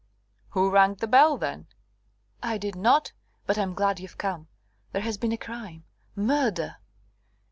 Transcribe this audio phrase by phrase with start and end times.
[0.53, 1.67] "Who rang the bell, then?"
[2.41, 3.11] "I did not.
[3.45, 4.47] But I'm glad you've come.
[4.93, 5.83] There has been a crime
[6.15, 6.77] murder."